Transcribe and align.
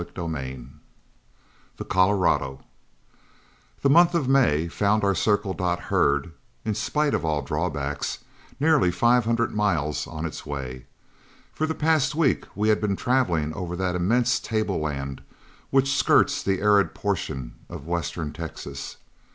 CHAPTER 0.03 0.25
VII 0.27 0.67
THE 1.77 1.85
COLORADO 1.85 2.61
The 3.83 3.89
month 3.91 4.15
of 4.15 4.27
May 4.27 4.67
found 4.67 5.03
our 5.03 5.13
Circle 5.13 5.53
Dot 5.53 5.79
herd, 5.93 6.31
in 6.65 6.73
spite 6.73 7.13
of 7.13 7.23
all 7.23 7.43
drawbacks, 7.43 8.17
nearly 8.59 8.89
five 8.89 9.25
hundred 9.25 9.53
miles 9.53 10.07
on 10.07 10.25
its 10.25 10.43
way. 10.43 10.87
For 11.53 11.67
the 11.67 11.75
past 11.75 12.15
week 12.15 12.45
we 12.55 12.69
had 12.69 12.81
been 12.81 12.95
traveling 12.95 13.53
over 13.53 13.75
that 13.75 13.93
immense 13.95 14.39
tableland 14.39 15.21
which 15.69 15.95
skirts 15.95 16.41
the 16.41 16.61
arid 16.61 16.95
portion 16.95 17.53
of 17.69 17.85
western 17.85 18.33
Texas. 18.33 18.97